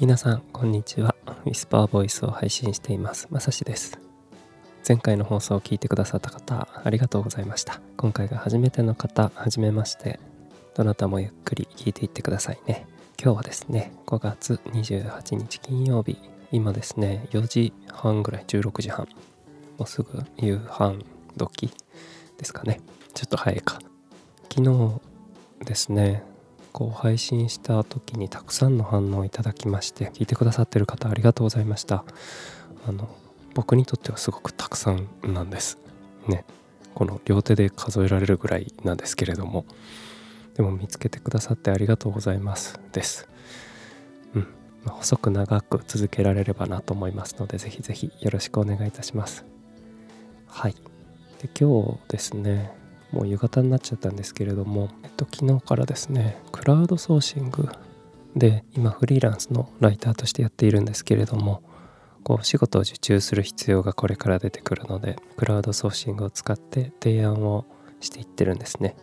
[0.00, 1.14] 皆さんこんにちは。
[1.44, 3.28] ウィスパーボイスを配信しています。
[3.30, 4.00] まさしです。
[4.88, 7.82] 前回の放送を聞いてくださった方ありがとうございました。
[7.98, 10.18] 今回が初めての方はじめまして。
[10.74, 12.86] どなたもゆっくり聞いていってくださいね。
[13.22, 16.16] 今日はですね5月28日金曜日。
[16.50, 19.06] 今ですね4時半ぐらい16時半。
[19.76, 21.04] もうすぐ夕飯
[21.36, 21.70] 時
[22.38, 22.80] ですかね。
[23.12, 23.78] ちょっと早いか。
[24.50, 25.00] 昨日
[25.66, 26.22] ですね
[26.72, 32.04] こう配信した時にたくさんの反応をいただきまして聞いてくださってる方ありがとうございました。
[32.86, 33.08] あの
[33.54, 35.78] 僕にとってはすごくたくさんなんです。
[36.28, 36.44] ね。
[36.94, 39.64] この両手で数えられるぐらいなんですけれども。
[40.54, 42.78] でも見つけてくださってありがとうございます。
[42.92, 43.28] です。
[44.34, 44.46] うん。
[44.86, 49.44] 細く長く続けられればなと思いますのでぜひぜひよろしくお願いいたします。
[50.46, 50.74] はい。
[51.40, 52.79] で今日ですね
[53.12, 57.68] もう夕方になっちゃったんですけれども、えっと、昨日からですねクラウドソーシング
[58.36, 61.62] で今フリーランスのライターとしてやっているんですけれども
[62.22, 67.64] こう仕事を受注する必要がこれから出てくるのでクラウドソーシングを使って提案を
[68.00, 68.96] していってるんですね。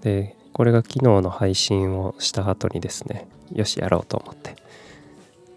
[0.00, 4.54] でこれが昨日の配信をした後にですねよしやろうと思って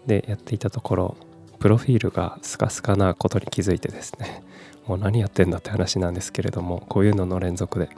[0.06, 1.16] でやっていたところ
[1.58, 4.42] プロフィールがスカスカなことに気づいてですね
[4.88, 7.90] もう何やってんだって話なんですけれどもこういうのの連続で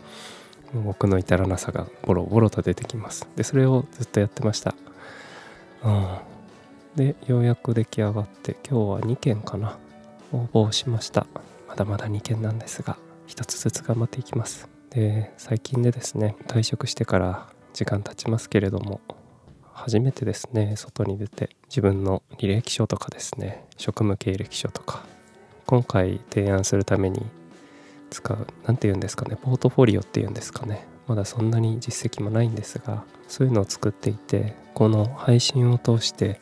[0.75, 3.29] 僕の至らなさがボロボロと出てきます。
[3.37, 4.75] でそれをずっとやってました。
[5.85, 6.19] うん。
[6.97, 9.79] でようやく出来上がって今日は2件かな
[10.33, 11.27] 応募しました。
[11.69, 14.69] まだまだ2件なんですが1つずつ頑張っていきます。
[14.91, 19.01] で最近でですね退職してから時間経ちますけれども
[19.73, 25.05] 初めてですね外に出て自分の履歴書とかですね職務経歴書とか
[25.71, 27.25] 今回提案するために
[28.11, 36.41] 使う何て言うんですかねポートフォリオっていうんですかねまだそんなに実績もないんですがそういうのを作っていてこの配信を通して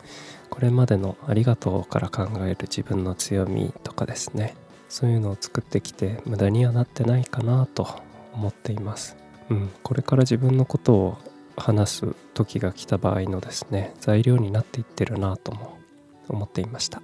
[0.48, 4.54] これまでのありがとうから考える自分の強みとかですね
[4.88, 7.86] そういうのを作ってきて無駄にはなってないかなと
[8.32, 9.14] 思っています。
[9.50, 11.18] うん、これから自分のことを
[11.58, 15.78] 話す時が来た場合のですね材料になっていってるなとも
[16.28, 17.02] 思っていました。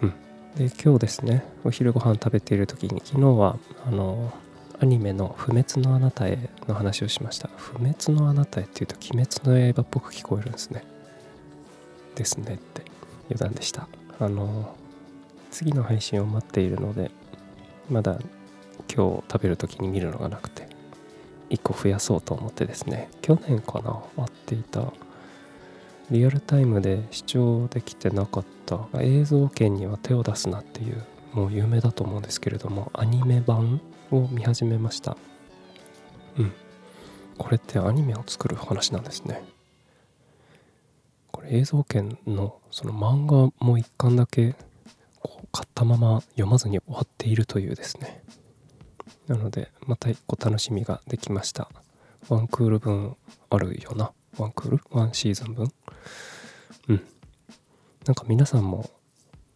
[0.00, 4.32] うんで今日ですねお昼ご飯食べている時に昨日はあの
[4.80, 7.48] アニメの「不滅のあなたへ」の話をしました。
[7.56, 10.84] 不滅のあなたへっていうと鬼滅の刃っぽく聞こえるんですね。
[12.14, 12.82] ですねって
[13.28, 13.88] 余談でした。
[14.18, 14.74] あの
[15.50, 17.10] 次の配信を待っているので
[17.90, 18.18] まだ
[18.94, 20.68] 今日食べる時に見るのがなくて
[21.50, 24.92] 1個増やそうと思ってですね去年かな会っていた
[26.10, 28.88] リアルタイムで視聴できてなかった。
[29.00, 35.16] 映像権には手を出すなっていうもう有名だと思うんですけれどもアニメ版を見始めました。
[36.36, 36.52] うん。
[37.38, 39.42] これってアニメを作る話なんですね。
[41.30, 44.54] これ映像権のその漫画も一巻だけ
[45.22, 48.22] こう買ったまま読まずに終わっているというですね。
[49.28, 51.70] なのでまた一個楽しみができました。
[52.28, 53.16] ワンクール分
[53.48, 54.12] あるよな。
[54.38, 54.80] ワンクール？
[54.90, 55.72] ワンシーズン分？
[56.88, 57.06] うん。
[58.06, 58.88] なんか皆さんも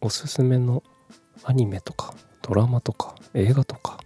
[0.01, 0.83] おすすめの
[1.43, 3.99] アニメとかドラマとか映画とか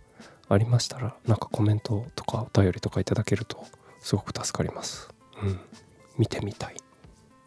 [0.48, 3.66] ありましたらなんかコメントとかお便りとかいただけると
[4.00, 5.10] すごく助かります。
[5.42, 5.60] うん。
[6.18, 6.76] 見てみたい。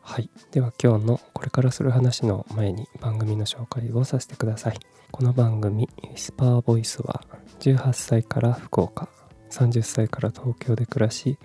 [0.02, 0.28] はい。
[0.50, 4.78] では今日のこれからする話の前に番組の紹介をさせてください。
[5.10, 7.22] この番組「ウィスパーボイスは
[7.60, 9.08] 18歳から福岡
[9.50, 11.38] 30歳から東京で暮らし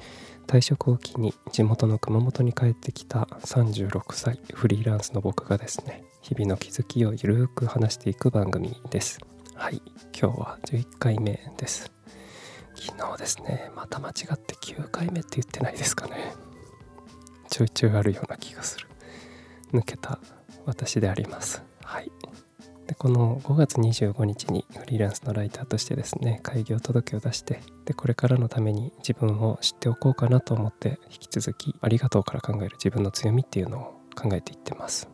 [0.47, 9.19] 退職を機に地元の熊本に帰ってきた36歳フリーランスの僕がですね日々の気づきをゆるく話していく番組です。
[9.55, 9.81] はい
[10.19, 11.91] 今日は11回目です。
[12.75, 16.33] 昨日ですねまた間違って9回目って言ってないですかね。
[17.49, 18.87] ちょいちょいあるような気がする。
[19.73, 20.19] 抜けた
[20.65, 21.61] 私であります。
[21.83, 22.11] はい。
[22.87, 35.09] でこの5月25日にフリーランスのライターとしてですね開業届を出してでこれからのために自分を知っておこうかなと思って引き続きありがとうから考える自分の強みっていうのを考えていってます。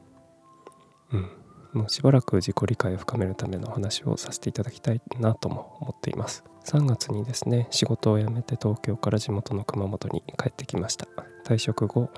[1.12, 1.30] うん。
[1.74, 6.44] もうしばらく自己理解を深めるためのお話をさせていただきたいなとも思っています。
[6.66, 11.08] 3月にですね仕事を辞めて東京から地元の熊本に帰ってきました。
[11.44, 12.10] 退職後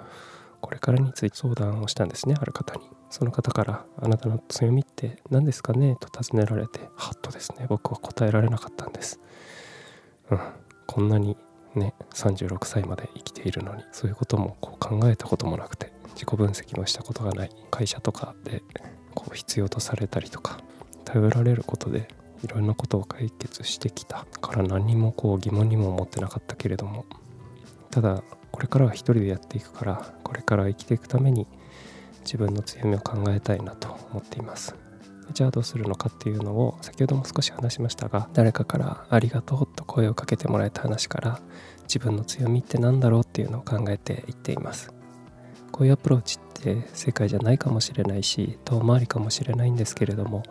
[0.62, 2.95] これからについて相談をしたんですねある方に。
[3.10, 7.66] その方から「あなたの強みって何ですかね?」と尋ねられてハッとですね。
[7.70, 9.20] 僕は答えられなかったんです。
[10.30, 10.40] うん。
[10.88, 11.38] こんなに
[11.76, 18.64] ね36歳まで生きているのにそういうこともこう考えたこともなくて自己分析もしたことがない会社とかで
[19.14, 20.60] こう必要とされたりとか
[21.04, 22.08] 頼られることで
[22.44, 24.26] いろんなことを解決してきた。
[24.42, 27.06] から何もこう疑問にも思ってなかったけれども
[27.90, 31.48] ただこれからは一人でやっていくからこれから生きていくために
[32.26, 34.76] 自分の強みを考えたいなと思っています。
[35.34, 41.40] じゃあどうするのかっていうのを先ほども少し話しましたが誰かから「ありがとう」と声をかけてもらえた話から
[41.84, 44.94] 自分の強みって何だろうっていうのを考えていっています。
[45.72, 50.44] こういうアプローチって世界じゃないかもしれないし遠回りかもしれないんですけれども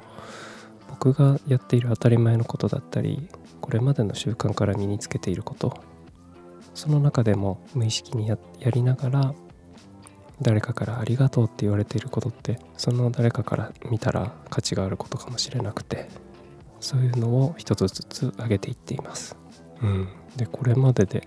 [0.90, 3.30] 僕がやっている当たり前のことだったり
[3.62, 5.78] これまでの習慣から身につけていること
[6.74, 8.36] その中でも無意識にや
[8.70, 9.34] りながら
[10.42, 16.08] 誰かからありがとうって言われていることってその誰かから見たら価値があることかもしれなくて
[16.80, 19.36] そういうのを一つずつ上げていっています。
[19.82, 20.08] うん。
[20.36, 21.26] でこれまでで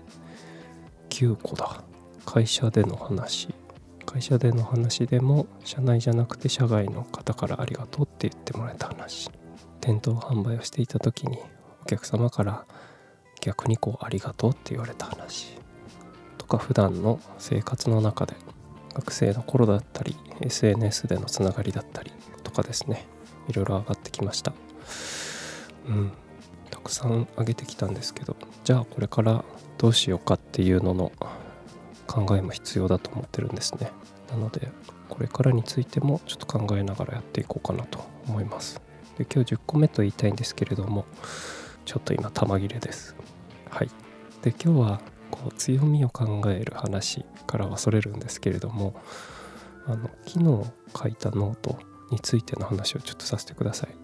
[1.10, 1.82] 9個だ。
[2.24, 3.48] 会社での話。
[4.06, 9.30] 会社での話でも社内じゃなくて社外の方からありがとうって言ってもらえた話。
[9.80, 11.38] 店頭販売をしていた時に
[11.82, 12.64] お客様から
[13.40, 15.56] 逆にこうありがとうって言われた話。
[16.36, 18.34] とか普段の生活の中で
[18.98, 22.12] 学生の頃だったり SNS でのつながりだったり
[22.42, 23.06] とかですね。
[23.48, 24.52] いろいろ上がってきました。
[25.86, 26.12] うん。
[26.70, 28.36] たくさん上げてきたんですけど。
[28.64, 29.44] じゃあこれから
[29.78, 31.12] どうしようかっていうのの
[32.08, 33.92] 考えも必要だと思ってるんですね。
[34.30, 34.68] なので
[35.08, 38.82] これからについてもちょっと考えながらやっていこうかなと思います。
[39.16, 41.06] で今日10個目と言いたいんですけれども
[41.84, 43.14] ちょっと今弾切れです。
[43.70, 43.90] はい。
[44.42, 48.94] で今日はこう強みを考える話からはそれるんですけれども
[49.86, 50.72] あの昨日
[51.02, 51.78] 書いたノート
[52.10, 53.94] についての話をちょっとさせてください。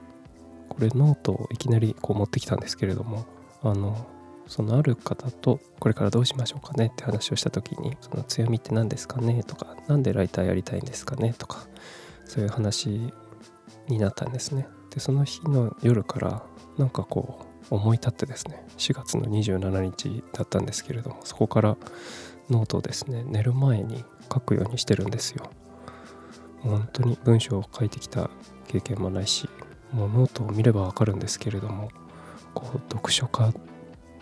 [0.69, 3.26] これノートをいきなりこう持ってきたんですけれども
[3.62, 4.06] あの
[4.47, 11.67] そのある方とこれからどうしましょうかねって話をした時にその強みって何ですかねとか何でライターやりたいんですかねとか
[12.26, 13.12] そういう話
[13.88, 14.67] になったんですね。
[14.91, 16.43] でその日の夜から
[16.79, 21.76] なんかこう思い立ってですね4月の27日だったんですけれどもそこから
[22.50, 25.50] ノートをですね寝る前に書くようにしてるんですよ。
[26.61, 28.31] 本当に文章を書いてきた
[28.69, 29.49] 経験もないし
[29.93, 31.90] もうノートを見ればわかるんですけれども
[32.55, 33.52] こう読書家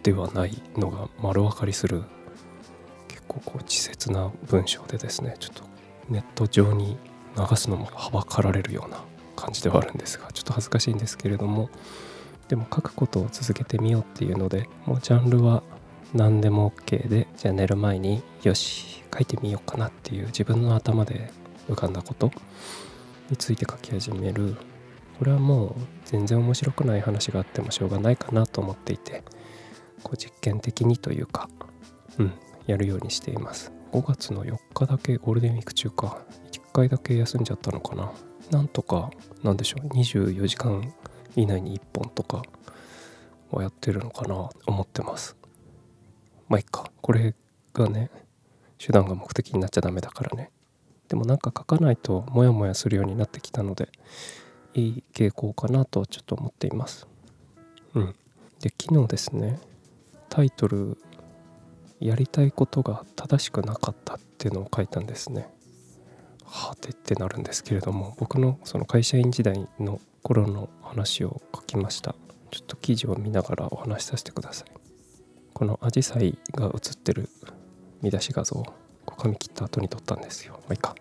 [0.02, 2.02] ではないのが丸分かりする
[3.06, 5.62] 結構こう稚拙な文章でですねちょっと
[6.08, 6.96] ネット上に
[7.36, 8.98] 流すのもはばかられるような
[9.36, 11.70] 感じではあるんですがちょっと恥ずかしいんですけれども
[12.52, 15.62] でも書くことを続けてみようっていうのでもうジャンルは
[16.12, 21.32] 何でも OK でじゃあ寝る前によし書いてみようかなっていう自分の頭で
[21.70, 22.30] 浮かんだこと
[23.30, 24.56] について書き始める。
[25.18, 29.22] これはもう全然面白くない話があってもしょうがないかなと思っていて
[30.02, 31.48] こう実験的にというか
[32.18, 32.32] うん
[32.66, 33.72] やるようにしています。
[33.92, 36.18] 5月の4日だけゴールデンウィーク中か。
[36.52, 38.12] 1回だけ休んじゃったのかな。
[38.50, 39.10] なんとか
[39.42, 40.92] なんでしょう24時間
[41.36, 42.42] 以内に1本とか
[43.50, 45.36] はやってるのかな思ってます。
[46.48, 46.90] まあいっか。
[47.00, 47.34] これ
[47.72, 48.10] がね
[48.78, 50.50] 手段が目的になっちゃダメだからね。
[51.08, 53.88] でもなんか書かないとモヤモヤするようになってきたので
[54.74, 57.06] いい傾向かなとちょっと思っています。
[57.94, 58.14] うん。
[58.60, 59.58] で昨日ですね
[60.28, 60.98] タイトル
[62.00, 65.48] やりたいことが正しくなかったっていうのを書いたんですね。
[66.44, 72.14] はてってなるんですけれども僕のその会社員時代の頃の話を書きました。
[72.50, 74.68] ちょっと記事を見ながらお話しさせてください。
[75.52, 77.28] このアジサイが写ってる
[78.02, 78.54] 見出し画像
[79.04, 80.54] こ髪切った後に撮ったんですよ。
[80.60, 80.94] まあいいか。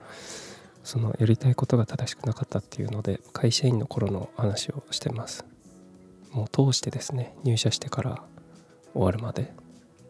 [0.83, 5.45] そのやりたいことが正しくなかったっていうので会社員の頃の話をしてます。
[6.31, 8.23] もう通してですね入社してから
[8.93, 9.53] 終わるまで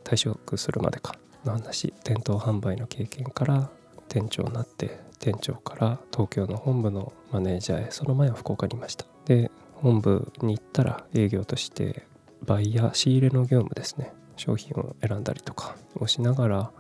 [0.04, 1.16] 退職するまでか。
[1.46, 3.70] の話店頭販売の経験から
[4.08, 9.06] 店長になって店長から東京の本部のマネージャーへその前は福岡にいました。
[9.26, 12.06] で本部に行ったら営業として
[12.44, 14.14] バイヤー仕入れの業務ですね。
[14.36, 16.72] 商品を選んだりとかをしながら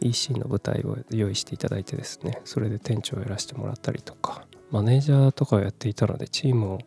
[0.00, 2.40] EC の舞台を用意していただいてですね。
[2.44, 4.46] それで店長をやらせてもらったりとか。
[4.70, 6.78] マネージャーとかをやっていたのでチームを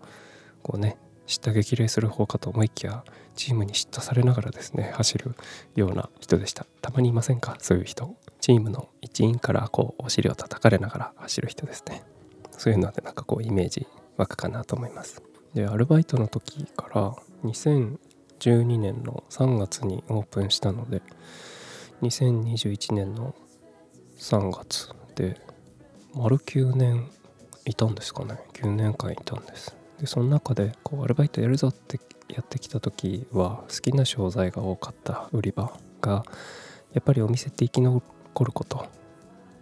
[0.64, 0.98] こうね
[1.30, 3.04] 叱咤激励する方かと思いきや
[3.36, 5.36] チームに叱咤されながらですね走る
[5.76, 6.66] ような人でした。
[6.82, 7.56] たまにいませんか？
[7.60, 8.16] そういう人。
[8.42, 12.04] チームの一員からこうお尻を叩かれながら走る人ですね。
[12.58, 13.86] そういうのでなんかこうイメージ
[14.18, 15.22] 湧くかなと思います。
[15.54, 21.02] でアルバイトの時から2012年の3月にオープンしたので
[22.02, 23.36] 2021年の
[24.18, 25.40] 3月で
[26.16, 27.10] 丸9年
[27.66, 28.40] いたんですかね。
[28.54, 29.76] 9年間いたんです。
[30.00, 36.24] でその中でこうアルバイトやるぞってやってきた時は好きな商材が多かった売り場が
[36.94, 38.02] やっぱりお店って生き残
[38.44, 38.88] ること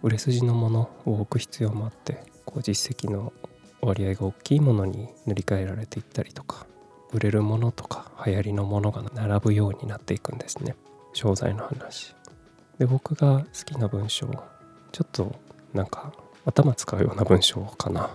[0.02, 3.32] 売れ筋のものを置く必要もあってこう実績の
[3.80, 6.66] 割合が大きいものに塗り替えられていったりとか
[7.12, 10.76] 売れるものとか流行りのものが並ぶようになっていくんですね。
[11.14, 12.14] 商材の話。
[12.78, 14.26] で僕が好きな文章
[14.92, 15.34] ちょっと
[15.72, 16.12] なんか
[16.44, 18.10] 頭使うような文章かな。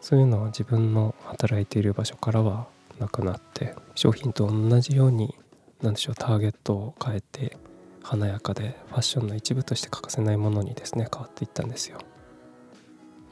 [0.00, 5.34] そういうのは自分の働いている場所からはなくなって商品と同じように
[5.82, 7.56] 何でしょうターゲットを変えて
[8.02, 11.98] 華やかでファッションの一部として欠かせないものにですね変わっていったんですよ。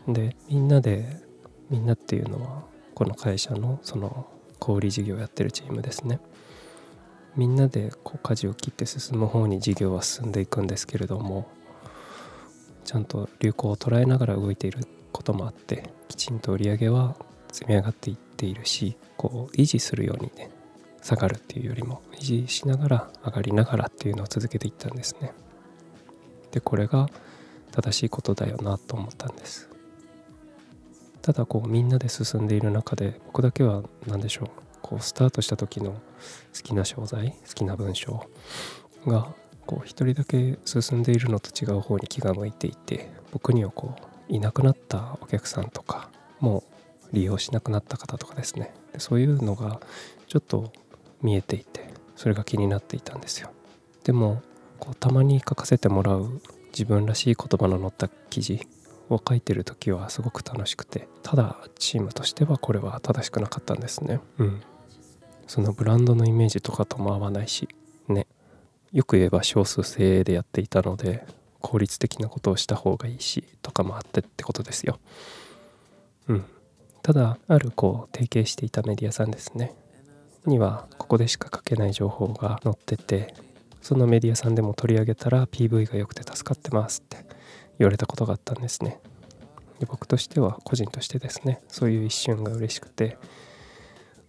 [0.06, 1.20] でみんなで
[1.70, 2.62] みんなっていうのは
[2.94, 4.26] この会社のその
[4.58, 6.20] 小売事業をやってるチームですね。
[7.36, 11.46] みんなでこう舵を切って進む方に事業は進んでいくんですけれども
[12.84, 14.80] ちゃんと流行を捉えながら動いている
[15.16, 17.16] こともあってきちんと売り上げは
[17.50, 20.50] 積み上がっていっているしこう維持するようにね
[21.02, 25.32] 下がるっていうよりも維持しながら上がりながらっていうのを続けていったんですね。
[26.50, 27.08] でこれが
[27.72, 29.70] 正しいことだよなと思ったんです。
[31.22, 34.48] ただこうみんなで進んでいる中で僕だけは何でしょう
[34.82, 35.98] こうスタートした時の好
[36.62, 38.26] きな商材好きな文章
[39.06, 46.64] がこう一人だけ進んでいるのと違う方に気が向いていて僕にはこういなくなったお客さんとかも
[47.12, 48.74] う利用しなくなった方とかですね。
[48.98, 49.80] そういうのが
[50.26, 50.72] ちょっと
[51.22, 53.50] 見えていてそれが気になっていたんですよ。
[54.04, 54.42] でも
[54.78, 58.66] こうたまに書かせてもらう自分らしい言葉の載った記事
[59.08, 64.20] を書いてる時はすごく楽しくてただチームとしてはこれは正しくなかったんですね。
[64.38, 64.62] うん。
[65.46, 67.68] そのブランドのイメージとかとも合わないし
[68.08, 68.26] ね。
[68.92, 71.24] よく言えば少数精鋭でやっていたので
[71.66, 75.00] 効率的なことをした方がいいしとかもあってってことですよ。
[76.28, 76.44] うん。
[77.02, 79.74] ただあるこう提携していたメディアさんですね。
[80.46, 83.34] にはここでしか書けない情報が載ってて
[83.82, 87.26] そのメディアさんでも取り上げたら PV が良くて助かってますって
[87.80, 89.00] 言われたことがあったんですね。
[89.80, 93.18] で僕としては個人としてですねそういう一瞬が嬉しくて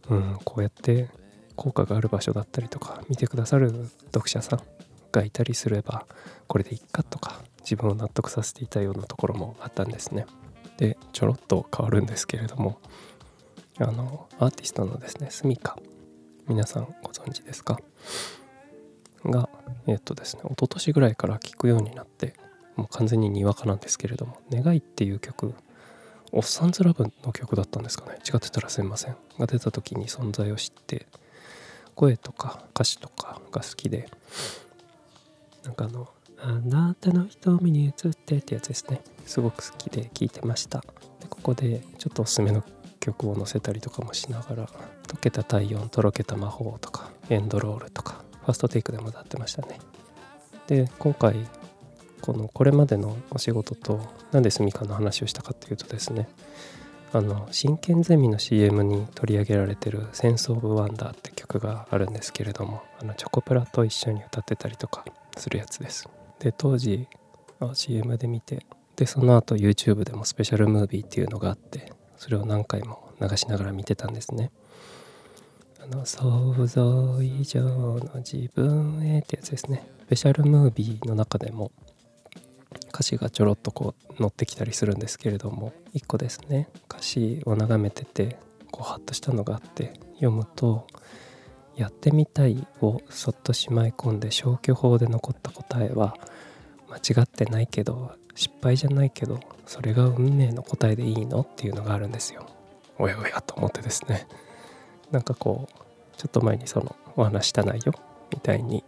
[0.09, 1.07] うんこうやって
[1.55, 3.71] 効果がある場所だったりとか見てくださる
[4.05, 4.59] 読者さん
[5.11, 6.05] がいたりすれば
[6.47, 10.25] これでいっかとか自分を納得させていたようなところもあったんですね。
[10.77, 12.79] でちょろっと変わるんですけれども
[13.79, 15.77] あのアーティストのですねスミカ
[16.47, 17.79] 皆さんご存知ですか？
[19.25, 19.49] が
[19.87, 22.35] えっとですね一昨年ぐらいから聴くようになって
[22.75, 25.53] もう完全ににわかなんですけれども「願い」っていう曲
[26.31, 28.19] おっさんずラブの曲だったんですかね？
[28.25, 29.15] 違ってたらすいません。
[29.39, 31.07] が出た時に存在を知って
[31.95, 34.09] 声とか歌詞とかが好きで
[35.67, 36.07] なんかあの
[36.39, 39.01] 「あなたの瞳に映って」ってやつですね。
[39.25, 40.79] すごく好きで聴いてました。
[41.19, 42.63] でここでちょっとおすすめの
[43.01, 44.65] 曲を載せたりとかもしながら
[45.07, 49.79] 「溶けた体温とろけた魔法」とか「エンドロール」とかファーストテイクでも歌ってましたね。
[50.67, 51.35] で今回
[52.21, 53.99] このこれまでのお仕事と
[54.31, 56.29] 何でスミカの話をしたかっていうとですね
[57.13, 65.05] あの真剣ゼミの CM に取り上げられてる「センス・オブ・ワンダー」って曲があるんですけれどもあのチョコプラと一緒に歌ってたりとか
[65.37, 66.09] するやつです。
[66.39, 67.07] で当時
[67.73, 74.51] CM で見てでその後 YouTube でもスペシャルムービーっていうのがあってそれを何回も流しながら見てたんですね。
[75.79, 79.87] あの想像以上の自分へってやつですね。
[80.05, 81.71] スペシャルムービーの中でも
[82.97, 88.39] 歌詞がちょろっとこう載ってきたりするんですけれども一個ですね歌詞を眺めてて
[88.71, 90.87] こうハッとしたのがあって読むと
[91.77, 96.17] 「やってみたい」をそっとしまい込んで消去法で残った答えは
[96.89, 102.47] 間違ってないけど失敗じゃないけどそれが運命の答えでいいのっていうのがあるんですよ。
[102.97, 104.27] おやおやと思ってですね
[105.11, 107.93] なんかこうちょっと前にそのお話した内容
[108.33, 108.83] みたいに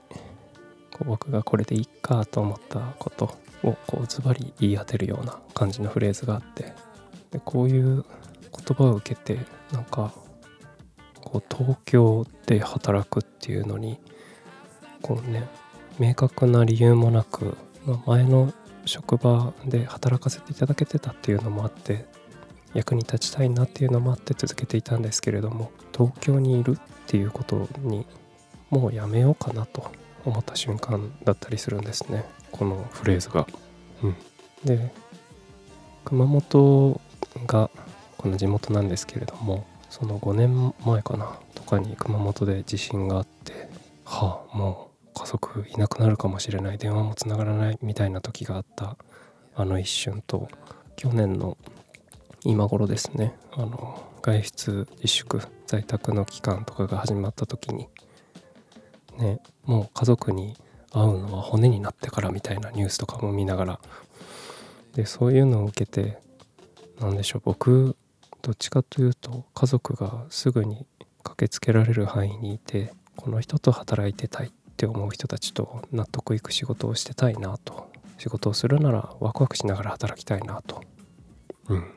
[0.94, 6.74] こう僕がこれでいいかと思ったことをこうズバリ言い当てるような感じのフレーズがあって
[7.32, 8.06] でこういう
[8.52, 9.40] 言葉を受けて
[9.72, 10.14] なんか
[11.24, 14.00] こう東京で働くっていうのに
[15.02, 15.48] こうね
[16.00, 18.54] 明確な理由もなく、まあ、前の
[18.86, 22.06] 職場で働かせていただけてたっていうのもあって
[22.74, 28.06] 役に立ちたいなっていうのもあって続けていたんですけれども東京にいるっていうことに
[28.70, 29.92] もうやめようかなと
[30.26, 32.24] 思った瞬間だったりするんですね。
[32.52, 33.48] このフレーズが。
[34.04, 34.16] うん、
[34.66, 34.92] で
[36.06, 37.02] 熊本
[37.46, 37.70] が
[38.18, 43.70] この地元なんですけれどもその5年前かなとかに熊本で地震があって
[44.06, 48.98] はあもう家族いなくなるかもしれない電話もつながらないみたいな時があった
[49.56, 50.48] あの一瞬と
[50.96, 51.58] 去年の
[52.44, 57.88] 今頃ですねあの外出自粛在宅の期間とかが始まった時に
[59.18, 60.56] ねもう家族に
[60.92, 63.80] 会うのは骨になってからみたいなニュースとかも見ながら。
[64.94, 66.18] でそういうのを受けて
[67.00, 67.96] 何でしょう僕
[68.42, 70.88] どっちかというと家族がすぐに
[71.24, 77.90] 駆けつけられる範囲にいてこの人と働いてたいって思う人たちと納得いく仕事をしてたいなと。
[78.18, 80.82] 仕事をするならワクワクしながら働きたいなと。
[81.70, 81.92] うん。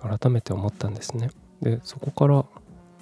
[0.00, 1.30] 改めて思ったんですね。
[1.62, 2.44] でそこから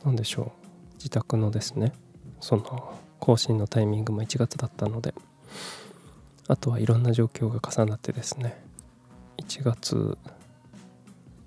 [0.05, 1.93] 何でしょう自宅のですね
[2.41, 5.15] その更新のタイミングも1月だったので
[6.49, 8.61] あとはいろんな状況が重なってですね
[9.39, 10.19] 1月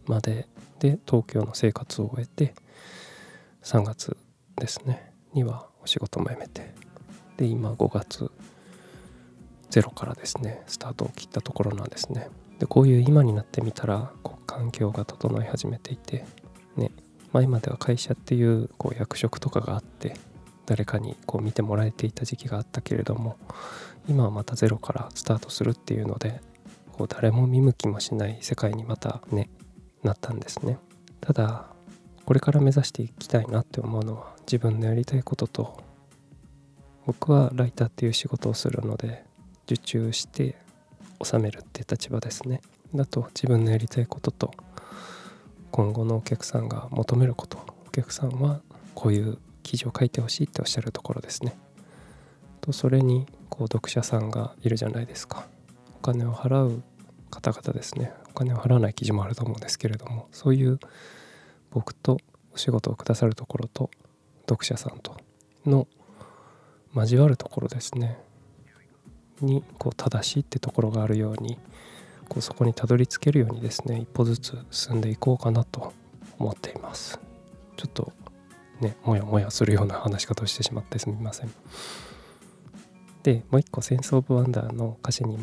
[0.06, 0.48] まで
[0.80, 2.56] で東京の生活を終えて
[3.64, 4.16] 3月
[4.56, 6.74] ですねにはお仕事も辞めて
[7.36, 8.32] で今5月
[9.70, 12.30] ゼロからですねスタートを切ったところなんですね。
[12.60, 16.24] でこういう今になってみたらこう環境が整い始めていて
[16.78, 16.92] ね
[17.34, 20.16] 前までは会社っていうこう役職とかがあって
[20.66, 23.38] 誰かにこう見てもらえていた時期があったけれども
[24.08, 26.42] 今はまたゼロからスタートするっていうので
[26.94, 29.50] こう誰も見向きもしない世界にまたね
[30.04, 30.78] なったんですね。
[31.22, 31.68] ただ
[32.26, 35.84] これから目指していきたいなって思うのは自分のやりたいことと
[37.06, 39.24] 僕はライターっていう仕事をするので
[39.66, 40.56] 受注して
[41.24, 42.62] 収めるって立場ですね。
[42.94, 44.52] だと自分のやりたいことと
[45.72, 48.62] 今後のお客さんが求めることお客さんは
[48.94, 51.58] こういう記事を書いてほしいっておっしゃるところですね。
[52.62, 55.48] とそれにこう読者さんがいるじゃないですか。
[55.98, 56.84] お金を払う
[57.32, 58.14] 方々ですね。
[58.30, 60.80] お金を払わない記事もあると思うんですけれどもそういう
[61.72, 62.20] 僕と
[62.54, 63.90] お仕事をくださるところと
[64.42, 65.18] 読者さんと
[65.66, 65.88] の
[66.94, 68.20] 交わるところですね。
[69.42, 71.58] にこう正しいってところがあるように
[72.30, 75.92] こうそこにたどり着けるようにですね一歩ずつ進んでいこうかなと
[76.38, 77.20] 思っています。
[77.78, 78.14] ちょっと
[78.82, 81.52] ねもやもやするような話し方をしてしまってすみません。
[83.24, 85.38] でもう一個「センス・オブ・ワンダー」の歌詞に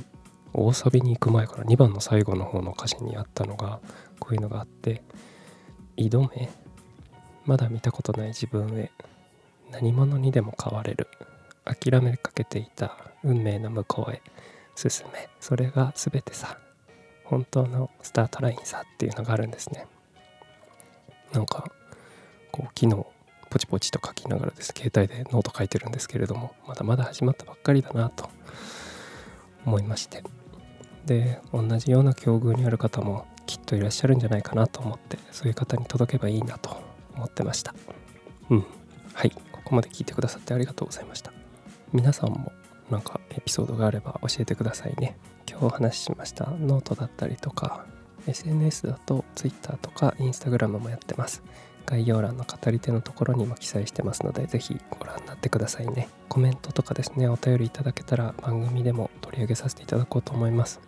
[0.52, 3.80] 大サビに行く前から2番の最後の方の歌詞にあったのが
[4.20, 5.02] こういうのがあって
[5.96, 6.48] 「挑め？
[7.44, 8.92] まだ見たことない自分へ
[9.70, 11.08] 何者にでも変われる
[11.64, 14.22] 諦めかけていた運命の向こうへ
[14.76, 16.58] 進めそれが全てさ
[17.24, 19.86] 本当のスタートラインさっていうのがあるんですね。
[21.32, 21.72] なんか
[22.50, 23.06] こう昨日
[23.52, 28.30] ポチポチと書きながらです携帯でノート書いてるんですけれどもまだまだ始まったばっかりだなと
[29.66, 30.24] 思いまして。
[31.04, 36.82] で同じような境遇にある方もきっといらっしゃるんじゃないかなと思ってそういう方に届けばいいなと
[37.14, 37.74] 思ってました。
[38.48, 38.64] うん。
[39.12, 39.30] はい。
[39.30, 41.30] ここまで聞いてくださってありがとうございました。
[41.92, 42.52] 皆さんも
[42.90, 45.18] なんかエピソードがあれば教えてくださいね。
[45.46, 47.84] 今日お話ししましたノートだったりとか
[48.26, 51.42] SNS だと Twitter とか Instagram もやってます。
[51.86, 56.08] 概要欄の語り手のところにも記載してますので是非ご覧になってくださいね。
[56.28, 60.80] コメントとかですねお便りいただけたら番組でも取り上げさせていただこうと思います。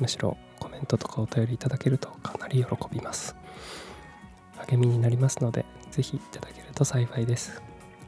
[0.00, 3.36] むしろコメントとかお便りいただけるとかなり喜びます。
[4.68, 7.62] 励みになりますので是非いただけると幸いです。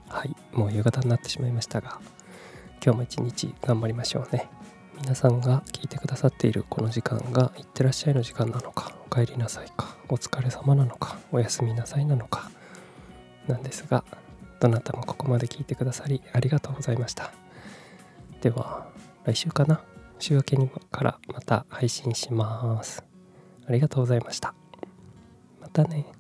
[0.09, 2.01] はいもう夕方になってしまいましたが
[2.85, 4.49] 今日も一日頑張りましょうね。
[4.99, 9.97] 皆さんが聞いてくださっているこの時間がいってらっしゃいの時間なのかお帰りなさいか。
[10.09, 11.19] お疲れ様なのか。
[11.33, 12.51] おやすみなさいなのか。
[13.47, 14.05] なんですが
[14.61, 17.33] どなたもここまで聞いてくださりありがとうございました。
[18.41, 18.89] では
[19.25, 19.81] 来週かな。
[20.19, 23.05] 週明けにからまた配信します。
[23.67, 24.55] ありがとうございました。
[25.61, 26.16] またね。